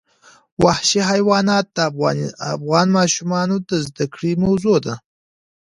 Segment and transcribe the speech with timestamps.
[0.63, 1.77] وحشي حیوانات د
[2.57, 4.95] افغان ماشومانو د زده کړې موضوع ده.